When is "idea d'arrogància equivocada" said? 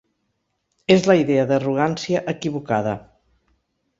1.23-2.95